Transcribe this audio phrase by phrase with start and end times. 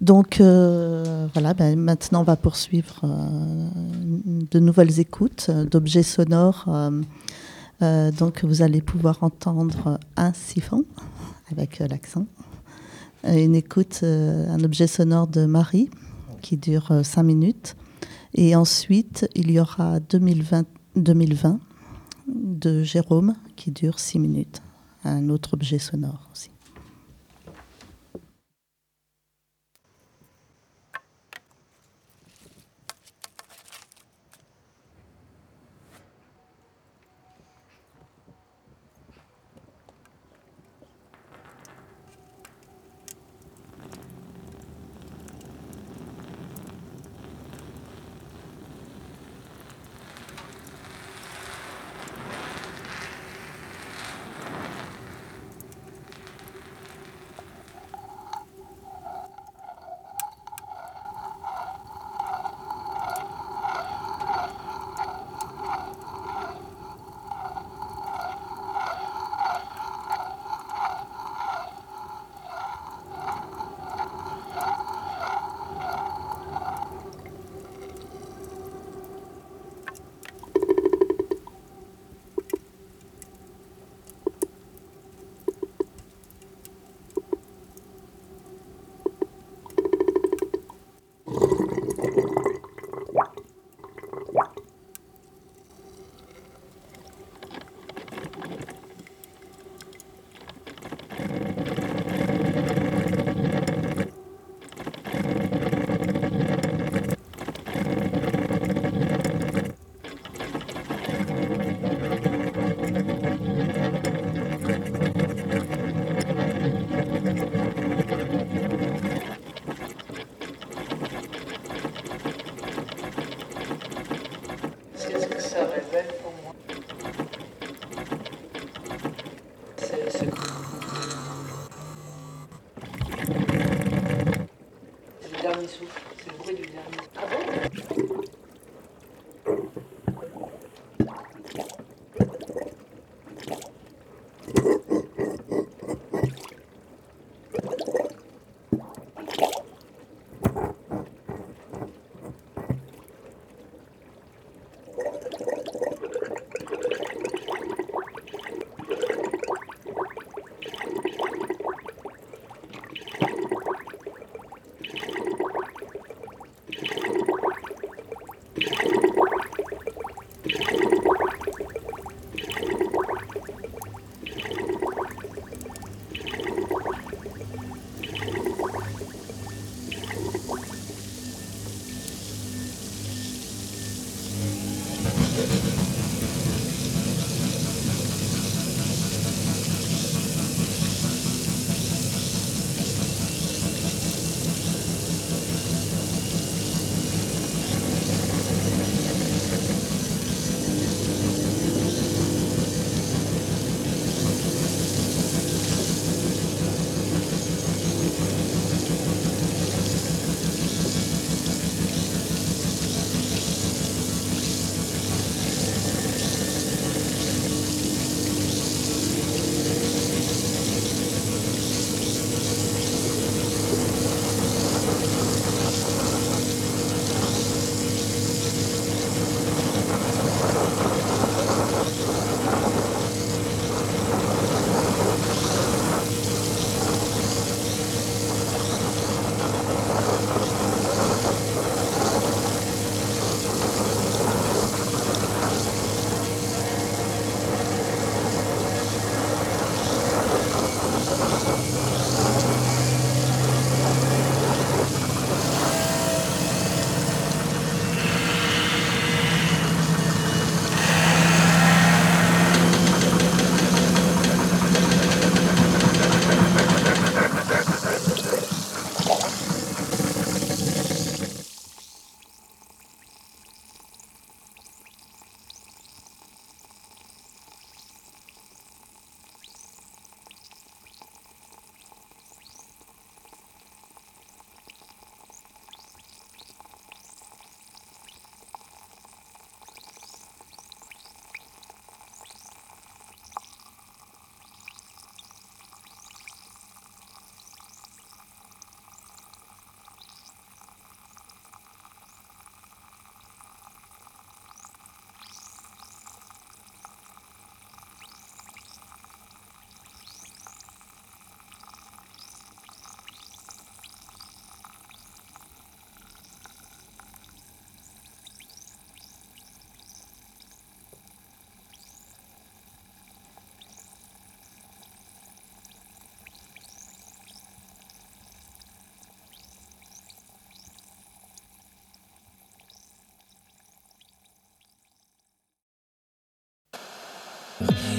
[0.00, 3.68] Donc euh, voilà, ben, maintenant on va poursuivre euh,
[4.50, 6.66] de nouvelles écoutes d'objets sonores.
[7.82, 10.84] Euh, donc vous allez pouvoir entendre un siphon
[11.50, 12.26] avec l'accent,
[13.24, 15.90] une écoute, un objet sonore de Marie
[16.42, 17.76] qui dure 5 minutes.
[18.34, 21.60] Et ensuite, il y aura 2020, 2020
[22.28, 24.62] de Jérôme qui dure 6 minutes,
[25.04, 26.50] un autre objet sonore aussi.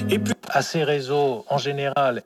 [0.08, 2.22] Et puis à ces réseaux en général.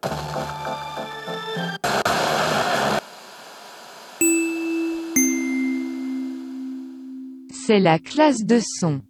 [7.67, 9.01] C'est la classe de son.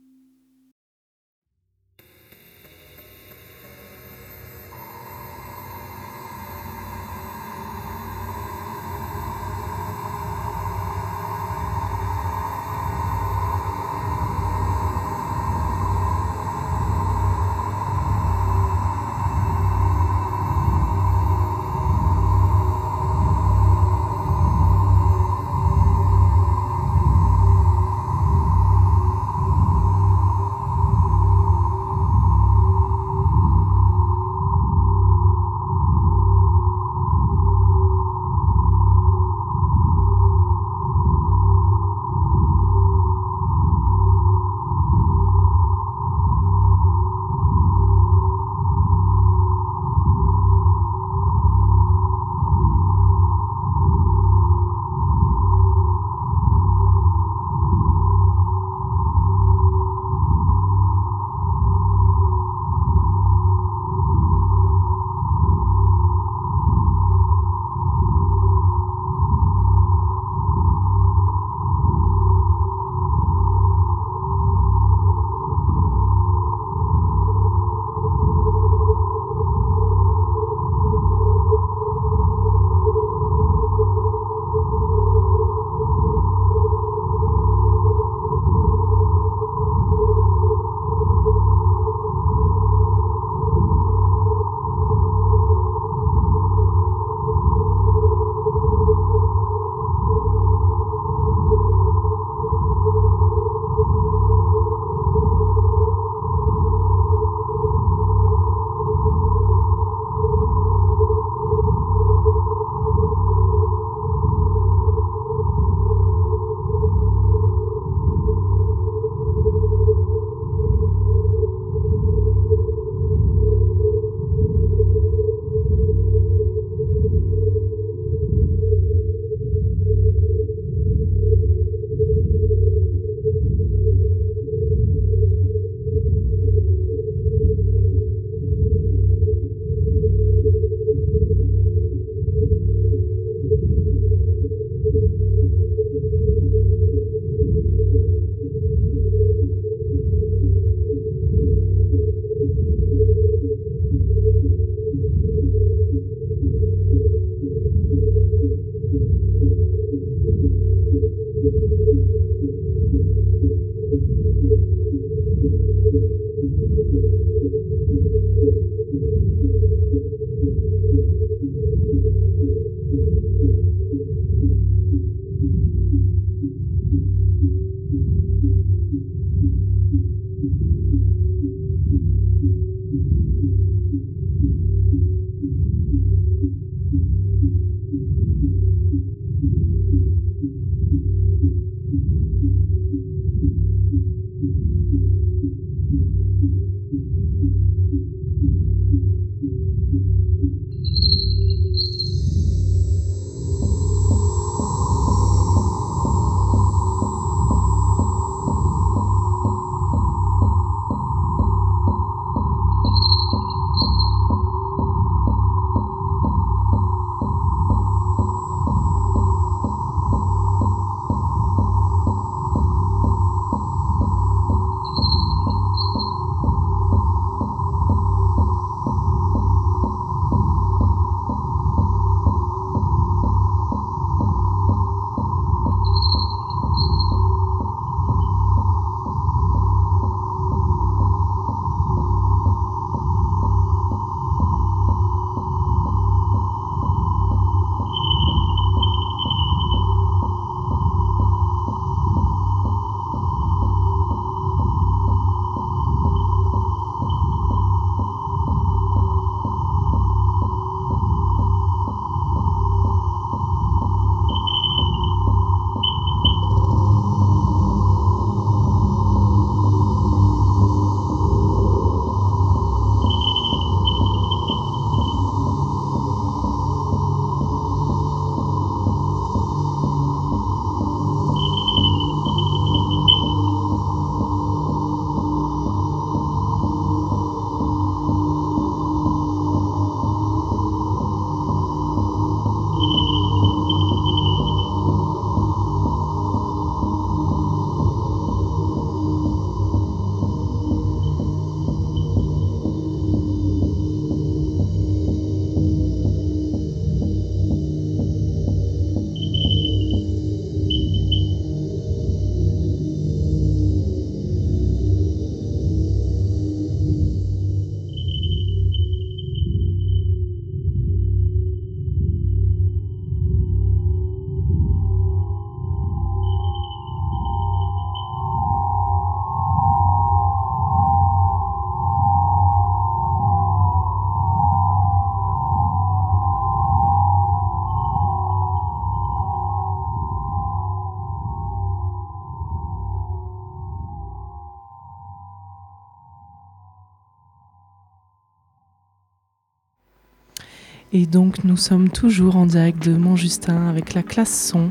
[350.96, 354.69] Et donc nous sommes toujours en direct de Montjustin avec la classe son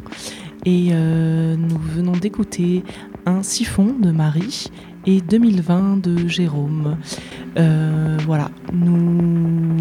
[0.65, 2.81] et euh, nous venons d'écouter
[3.25, 4.67] un siphon de Marie
[5.05, 6.95] et 2020 de Jérôme.
[7.57, 9.77] Euh, voilà, nous,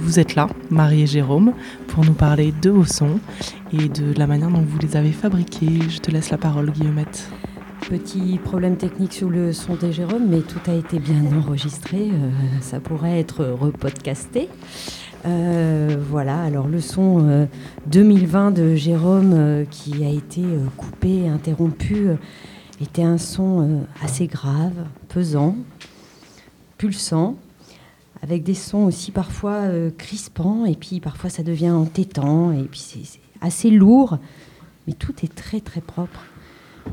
[0.00, 1.52] vous êtes là, Marie et Jérôme,
[1.86, 3.20] pour nous parler de vos sons
[3.72, 5.78] et de la manière dont vous les avez fabriqués.
[5.88, 7.30] Je te laisse la parole, Guillaumette.
[7.88, 12.10] Petit problème technique sur le son de Jérôme, mais tout a été bien enregistré.
[12.10, 12.30] Euh,
[12.60, 14.48] ça pourrait être repodcasté.
[15.28, 17.48] Euh, voilà, alors le son
[17.86, 20.42] 2020 de Jérôme qui a été
[20.76, 22.08] coupé, interrompu,
[22.80, 25.56] était un son assez grave, pesant,
[26.78, 27.36] pulsant,
[28.22, 29.64] avec des sons aussi parfois
[29.96, 34.18] crispants, et puis parfois ça devient entêtant, et puis c'est assez lourd,
[34.86, 36.20] mais tout est très très propre.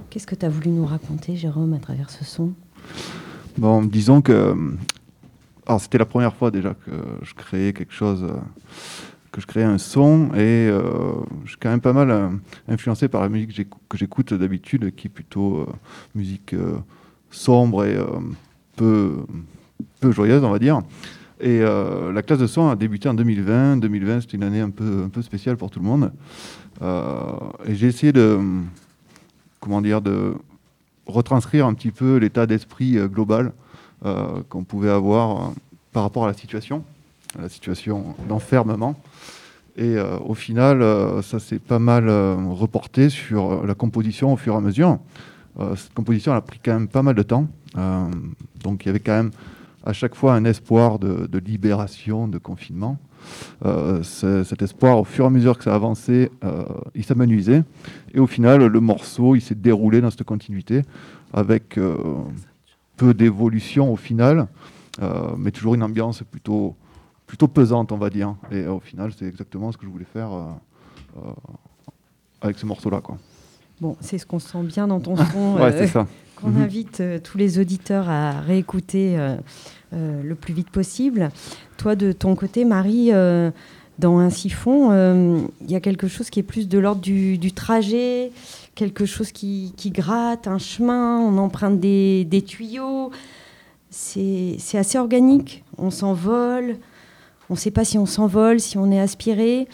[0.10, 2.52] Qu'est-ce que tu as voulu nous raconter, Jérôme, à travers ce son?
[3.58, 4.56] Bon, disons que.
[5.68, 6.92] Alors, c'était la première fois déjà que
[7.24, 8.26] je créais quelque chose,
[9.32, 10.82] que je créais un son, et euh,
[11.44, 12.30] je suis quand même pas mal euh,
[12.68, 15.66] influencé par la musique que j'écoute d'habitude, qui est plutôt euh,
[16.14, 16.56] musique
[17.32, 17.98] sombre et
[18.76, 19.26] peu,
[20.00, 20.82] peu joyeuse, on va dire.
[21.42, 23.78] Et la classe de son a débuté en 2020.
[23.78, 26.14] 2020, c'était une année un peu, un peu spéciale pour tout le monde.
[26.82, 28.40] et j'ai essayé de
[29.60, 30.36] comment dire, de
[31.08, 33.52] retranscrire un petit peu l'état d'esprit euh, global euh,
[34.50, 35.50] qu'on pouvait avoir euh,
[35.92, 36.84] par rapport à la situation,
[37.40, 38.96] la situation d'enfermement.
[39.78, 40.82] Et au final,
[41.22, 45.00] ça s'est pas mal reporté sur la composition au fur et à mesure.
[45.76, 47.48] cette composition a pris quand même pas mal de temps.
[48.64, 49.32] donc il y avait quand même
[49.86, 52.98] à chaque fois un espoir de, de libération, de confinement.
[53.66, 57.64] Euh, cet espoir, au fur et à mesure que ça avançait, euh, il s'amenuisait.
[58.14, 60.82] Et au final, le morceau, il s'est déroulé dans cette continuité
[61.34, 61.98] avec euh,
[62.98, 64.48] peu d'évolution au final,
[65.38, 66.76] mais toujours une ambiance plutôt,
[67.28, 68.36] plutôt pesante, on va dire.
[68.52, 70.30] Et au final, c'est exactement ce que je voulais faire
[72.42, 73.02] avec ce morceau-là.
[73.82, 75.56] Bon, c'est ce qu'on sent bien dans ton son.
[75.56, 76.08] ouais, c'est ça.
[76.36, 76.64] Qu'on mhm.
[76.64, 79.18] invite tous les auditeurs à réécouter
[79.96, 81.30] euh, le plus vite possible.
[81.78, 83.52] Toi, de ton côté, Marie, euh,
[83.98, 87.52] dans un siphon, euh, il y a quelque chose qui est plus de l'ordre du,
[87.54, 88.32] trajet,
[88.76, 93.12] quelque chose qui, gratte, un chemin, on emprunte des, tuyaux.
[93.90, 96.78] C'est assez organique, on s'envole,
[97.50, 99.68] on ne sait pas si on s'envole, si on est aspiré.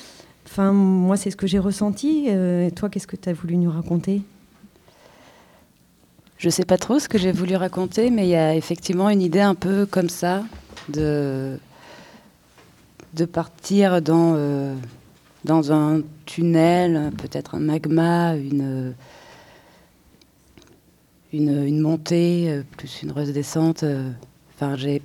[0.46, 2.28] Enfin, moi, c'est ce que j'ai ressenti.
[2.76, 4.22] toi, qu'est-ce que tu as voulu nous raconter?
[6.42, 9.10] Je ne sais pas trop ce que j'ai voulu raconter, mais il y a effectivement
[9.12, 10.44] une idée un peu comme ça
[10.90, 11.60] de,
[13.14, 14.74] de partir dans, euh,
[15.44, 18.94] dans un tunnel, peut-être un magma, une,
[21.34, 23.84] une, montée, euh, plus une redescente.
[23.84, 24.12] Euh,
[24.56, 25.00] enfin, je ne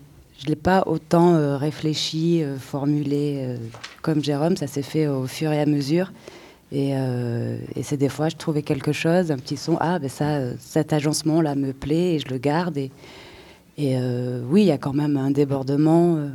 [0.47, 3.57] l'ai pas autant réfléchi, formulé
[4.03, 6.13] comme Jérôme, ça s'est fait au fur et à mesure.
[6.73, 10.57] Euh, et, c'est des fois, je trouvais quelque chose, un petit son, ah, ben ça,
[10.59, 12.77] cet agencement-là me plaît et je le garde.
[12.77, 12.91] Et,
[13.79, 16.29] et euh, oui, il y a quand même un débordement, euh,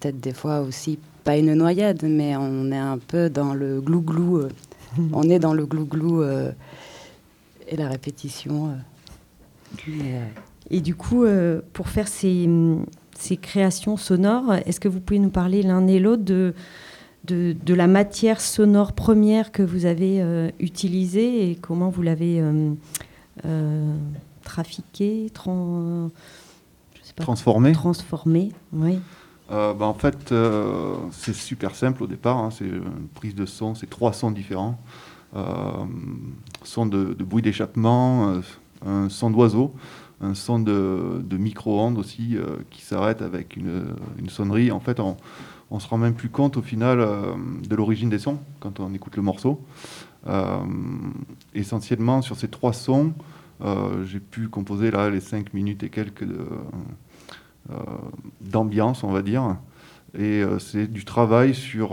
[0.00, 4.48] peut-être des fois aussi, pas une noyade, mais on est un peu dans le glou-glou.
[5.12, 8.70] on est dans le glou-glou et la répétition.
[10.70, 11.26] et du coup,
[11.74, 12.48] pour faire ces,
[13.18, 16.54] ces créations sonores, est-ce que vous pouvez nous parler l'un et l'autre de
[17.24, 22.72] de, la matière sonore première que vous avez euh, utilisée et comment vous l'avez euh,
[23.44, 23.94] euh,
[24.42, 25.30] trafiquée,
[27.16, 27.72] transformée.
[27.72, 28.98] Transformée, oui.
[29.48, 30.34] Bah, en fait,
[31.10, 32.36] c'est super simple au départ.
[32.36, 32.50] Hein.
[32.50, 34.78] c'est une prise de son, c'est trois sons différents.
[36.64, 38.40] son de, bruit d'échappement,
[38.86, 39.74] un son d'oiseau,
[40.20, 42.36] un son de, micro-ondes aussi
[42.70, 43.94] qui s'arrête avec une,
[44.28, 44.70] sonnerie.
[44.70, 45.16] En fait, on,
[45.70, 47.34] on se rend même plus compte au final euh,
[47.68, 49.64] de l'origine des sons quand on écoute le morceau.
[50.26, 50.58] Euh,
[51.54, 53.12] essentiellement, sur ces trois sons,
[53.60, 56.26] euh, j'ai pu composer là les cinq minutes et quelques
[58.40, 59.56] d'ambiance, on va dire.
[60.18, 61.90] Et c'est du travail sur,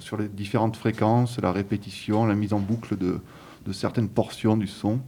[0.00, 3.20] sur les différentes fréquences, la répétition, la mise en boucle de,
[3.64, 4.98] de certaines portions du son.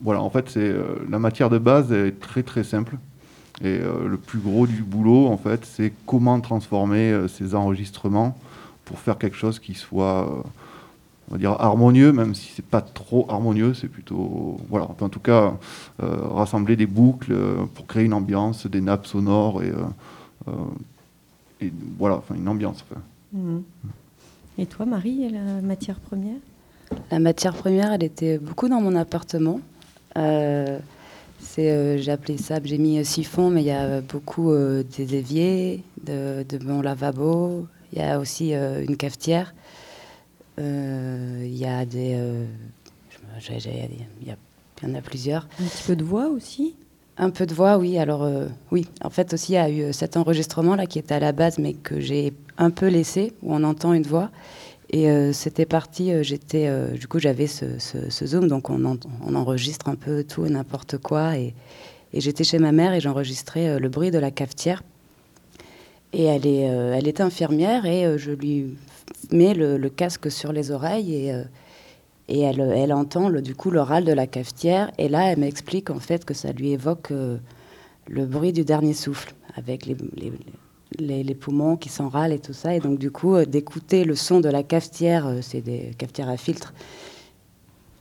[0.00, 0.74] voilà, en fait, c'est
[1.10, 2.96] la matière de base est très très simple.
[3.60, 8.36] Et euh, le plus gros du boulot, en fait, c'est comment transformer euh, ces enregistrements
[8.84, 10.42] pour faire quelque chose qui soit, euh,
[11.32, 15.18] on va dire, harmonieux, même si c'est pas trop harmonieux, c'est plutôt, voilà, en tout
[15.18, 15.54] cas,
[15.98, 17.34] rassembler des boucles
[17.72, 19.72] pour créer une ambiance, des nappes sonores et,
[21.62, 22.84] et voilà, enfin une ambiance.
[23.32, 23.60] Mmh.
[24.58, 26.36] Et toi, Marie, la matière première?
[27.10, 29.60] La matière première, elle était beaucoup dans mon appartement.
[30.14, 36.44] C'est, j'ai appelé ça, j'ai mis siphon, mais il y a beaucoup des éviers, de,
[36.46, 39.54] de mon lavabo, il y a aussi une cafetière,
[40.58, 42.18] il y a des,
[44.20, 45.48] il y, en a plusieurs.
[45.60, 46.74] Un petit peu de voix aussi?
[47.18, 47.98] Un peu de voix, oui.
[47.98, 48.28] Alors,
[48.70, 48.86] oui.
[49.02, 51.74] En fait, aussi, il y a eu cet enregistrement-là qui était à la base, mais
[51.74, 54.30] que j'ai un peu laissé, où on entend une voix.
[54.92, 57.78] Et euh, c'était parti, euh, j'étais, euh, du coup, j'avais ce,
[58.26, 61.38] zoom, donc on, on, enregistre un peu tout et n'importe quoi.
[61.38, 61.54] Et,
[62.12, 64.82] j'étais chez ma mère et j'enregistrais le bruit de la cafetière.
[66.12, 68.76] Et elle est, elle est infirmière et je lui
[69.30, 71.42] mets le, casque sur les oreilles et,
[72.28, 74.90] et elle, elle entend le, du coup le râle de la cafetière.
[74.98, 79.32] Et là, elle m'explique en fait que ça lui évoque le bruit du dernier souffle
[79.56, 79.96] avec les
[80.98, 82.74] les, poumons qui s'enrâlent et tout ça.
[82.74, 86.28] Et donc, du coup, euh, d'écouter le son de la cafetière, euh, c'est des cafetières
[86.28, 86.72] à filtre,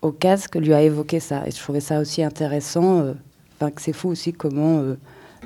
[0.02, 1.48] au casque lui a évoqué ça.
[1.48, 3.02] Et je trouvais ça aussi intéressant.
[3.02, 3.14] Euh,
[3.56, 4.84] enfin, que c'est fou aussi comment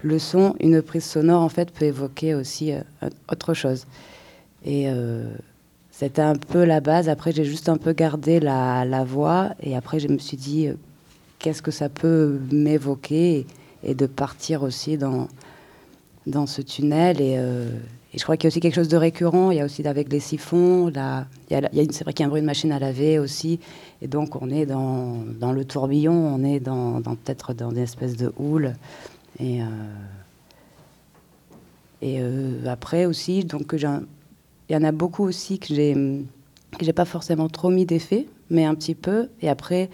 [0.03, 2.73] le son, une prise sonore, en fait, peut évoquer aussi
[3.31, 3.85] autre chose.
[4.65, 4.87] Et
[5.91, 7.09] c'était un peu la base.
[7.09, 9.51] Après, j'ai juste un peu gardé la, la, voix.
[9.61, 10.69] Et après, je me suis dit,
[11.39, 13.47] qu'est-ce que ça peut m'évoquer
[13.83, 15.27] et de partir aussi dans
[16.27, 17.17] dans ce tunnel.
[17.19, 17.69] Euh,
[18.13, 19.51] et, je crois qu'il y a aussi quelque chose de récurrent.
[19.51, 20.89] Il y a aussi avec les siphons.
[20.89, 23.19] Là, il y a, c'est vrai qu'il y a un bruit de machine à laver
[23.19, 23.59] aussi.
[24.01, 28.15] Et donc, on est dans, dans le tourbillon, on est dans, peut-être dans des espèces
[28.15, 28.73] de houle.
[29.39, 29.65] Et, euh,
[32.01, 35.93] et euh, après aussi, donc, il y en a beaucoup aussi que j'ai
[36.77, 39.29] que j'ai pas forcément trop mis d'effet, mais un petit peu.
[39.41, 39.89] Et après,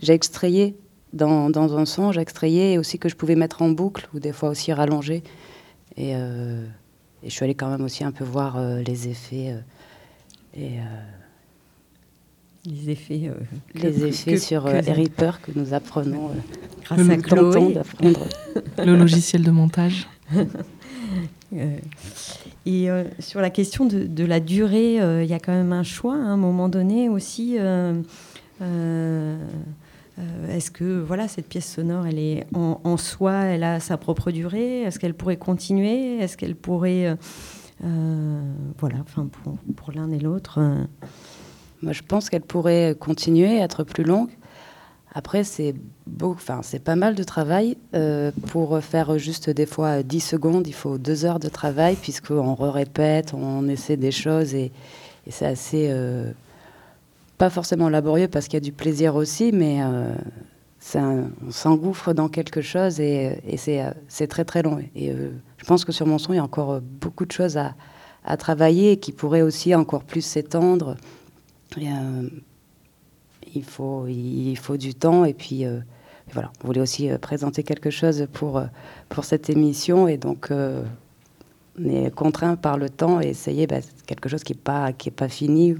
[0.00, 0.74] j'ai extrayé
[1.12, 4.32] dans, dans, un son, j'ai extrayé aussi que je pouvais mettre en boucle ou des
[4.32, 5.22] fois aussi rallonger.
[5.98, 6.64] Euh,
[7.22, 9.54] et, je suis allée quand même aussi un peu voir les effets.
[10.56, 10.78] Et,
[12.64, 13.30] les effets,
[13.74, 16.30] les effets sur Reaper que nous apprenons
[16.84, 17.74] grâce à Chloé.
[18.78, 20.06] le logiciel de montage.
[22.66, 26.14] et sur la question de, de la durée, il y a quand même un choix
[26.14, 27.58] à un moment donné aussi.
[30.18, 34.30] Euh, est-ce que voilà cette pièce sonore, elle est en, soi, elle a sa propre
[34.30, 34.82] durée?
[34.82, 36.18] Est-ce qu'elle pourrait continuer?
[36.18, 37.16] Est-ce qu'elle pourrait, euh,
[37.84, 38.42] euh,
[38.78, 40.60] voilà, enfin pour, pour l'un et l'autre.
[41.82, 44.30] Moi, je pense qu'elle pourrait continuer, être plus longue.
[45.14, 45.74] Après, c'est
[46.22, 47.76] enfin pas mal de travail
[48.48, 50.66] pour faire juste des fois 10 secondes.
[50.66, 54.72] Il faut deux heures de travail puisqu'on répète, on essaie des choses et,
[55.28, 55.92] c'est assez
[57.42, 60.14] pas forcément laborieux parce qu'il y a du plaisir aussi, mais euh,
[60.94, 63.36] on s'engouffre dans quelque chose et,
[63.68, 64.78] euh, c'est très très long.
[64.94, 67.56] Et euh, je pense que sur mon son, il y a encore beaucoup de choses
[67.56, 67.74] à,
[68.36, 70.96] travailler qui pourraient aussi encore plus s'étendre.
[71.78, 75.64] Il, faut, il faut du temps et puis
[76.32, 78.62] voilà, on voulait aussi présenter quelque chose pour,
[79.08, 84.28] pour cette émission et donc on est contraint par le temps et essayer bah, quelque
[84.28, 85.76] chose qui n'est pas, pas fini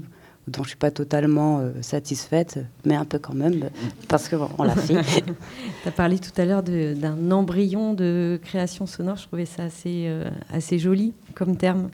[0.47, 3.69] dont je suis pas totalement euh, satisfaite, mais un peu quand même,
[4.09, 5.01] parce qu'on on l'a fait.
[5.83, 10.05] tu as parlé tout à l'heure d'un embryon de création sonore, je trouvais ça assez,
[10.07, 11.89] euh, assez joli comme terme.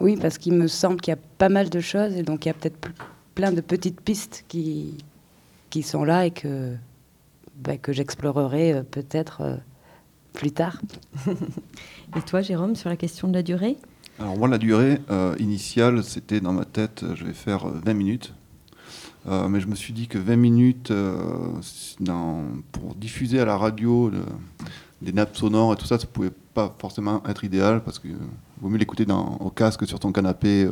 [0.00, 2.48] Oui, parce qu'il me semble qu'il y a pas mal de choses, et donc il
[2.48, 2.88] y a peut-être
[3.34, 4.94] plein de petites pistes qui,
[5.70, 6.74] qui sont là et que,
[7.56, 9.60] bah, que j'explorerai euh, peut-être
[10.36, 10.80] plus tard.
[12.16, 13.76] et toi, Jérôme, sur la question de la durée?
[14.18, 17.94] Alors moi, la durée euh, initiale, c'était dans ma tête, je vais faire 20 euh,
[17.94, 18.34] minutes.
[19.26, 20.92] Euh, mais je me suis dit que 20 minutes
[22.70, 24.12] pour diffuser à la radio
[25.02, 28.16] des nappes sonores et tout ça, ça pouvait pas forcément être idéal parce qu'il
[28.60, 29.06] vaut mieux l'écouter
[29.40, 30.68] au casque sur ton canapé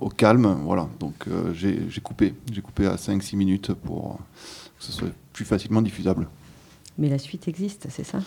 [0.00, 0.58] au calme.
[0.64, 2.34] Voilà, donc j'ai coupé.
[2.52, 4.18] J'ai coupé à 5-6 minutes pour
[4.78, 6.28] que ce soit plus facilement diffusable.
[6.98, 8.18] Mais la suite existe, c'est ça?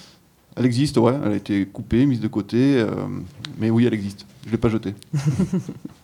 [0.56, 1.14] Elle existe, ouais.
[1.24, 2.80] Elle a été coupée, mise de côté.
[2.80, 3.06] Euh,
[3.58, 4.26] mais oui, elle existe.
[4.44, 4.96] Je ne l'ai pas jetée.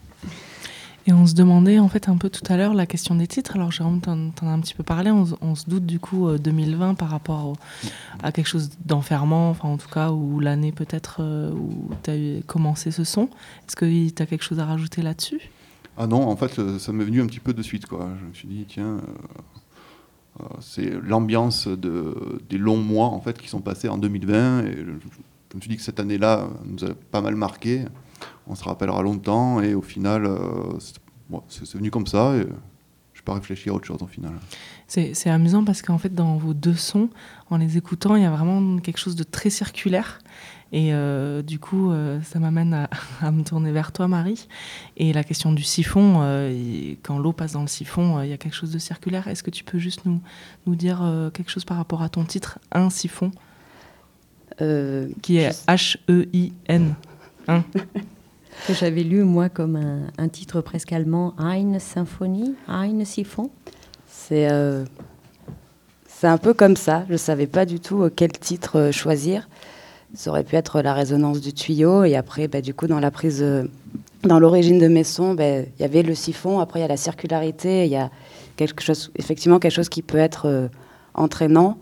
[1.08, 3.56] Et on se demandait en fait un peu tout à l'heure la question des titres.
[3.56, 5.10] Alors Jérôme, tu en, as un petit peu parlé.
[5.10, 7.54] On, se doute du coup 2020 euh, par rapport
[8.22, 12.42] à quelque chose d'enfermant, enfin en tout cas, ou l'année peut-être euh, où tu as
[12.46, 13.24] commencé ce son.
[13.68, 15.50] Est-ce que tu as quelque chose à rajouter là-dessus?
[15.98, 17.86] Ah non, en fait, ça m'est venu un petit peu de suite.
[17.90, 17.96] Je
[18.28, 19.00] me suis dit, tiens,
[20.42, 24.76] euh, c'est l'ambiance de, des longs mois en fait qui sont passés en 2020 et
[24.76, 27.86] je, me suis dit que cette année-là nous a pas mal marqué.
[28.48, 30.38] On se rappellera longtemps et au final, euh,
[31.50, 32.48] c'est venu comme ça et
[33.26, 34.32] pas réfléchi à autre chose au final.
[34.88, 37.10] C'est amusant parce qu'en fait, dans vos deux sons,
[37.50, 40.20] en les écoutant, il y a vraiment quelque chose de très circulaire.
[40.72, 42.90] Et euh, du coup, euh, ça m'amène à,
[43.22, 44.48] à me tourner vers toi, Marie.
[44.96, 48.34] Et la question du siphon, euh, quand l'eau passe dans le siphon, euh, il y
[48.34, 49.28] a quelque chose de circulaire.
[49.28, 50.22] Est-ce que tu peux juste nous,
[50.66, 53.32] nous dire euh, quelque chose par rapport à ton titre, Un siphon,
[54.62, 56.96] Euh, qui est je- H-E-I-N
[57.50, 57.64] Hein?
[58.66, 63.50] Que j'avais lu, moi, comme un, un titre presque allemand, Eine Symphonie, Eine Siphon.
[64.08, 64.84] C'est euh,
[66.24, 67.04] un peu comme ça.
[67.08, 69.48] Je ne savais pas du tout euh, quel titre euh, choisir.
[70.14, 72.04] Ça aurait pu être la résonance du tuyau.
[72.04, 73.66] Et après, bah, du coup, dans la prise, euh,
[74.24, 76.60] dans l'origine de mes sons, bah, il y avait le siphon.
[76.60, 77.86] Après, il y a la circularité.
[77.86, 78.10] Il y a
[78.56, 80.70] quelque chose, effectivement quelque chose qui peut être
[81.14, 81.78] entraînant.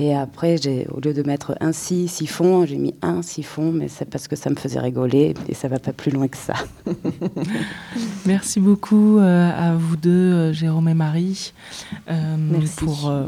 [0.00, 3.88] Et après, j'ai, au lieu de mettre un si, siphon, j'ai mis un siphon, mais
[3.88, 6.54] c'est parce que ça me faisait rigoler et ça va pas plus loin que ça.
[8.26, 11.52] Merci beaucoup euh, à vous deux, euh, Jérôme et Marie,
[12.10, 12.76] euh, Merci.
[12.76, 13.24] pour euh,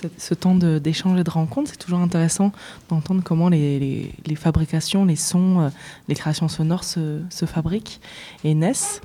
[0.00, 1.70] ce, ce temps de- d'échange et de rencontre.
[1.70, 2.52] C'est toujours intéressant
[2.88, 5.68] d'entendre comment les, les- les fabrications, les sons, euh,
[6.08, 8.00] les créations sonores se, se fabriquent
[8.44, 9.00] et naissent.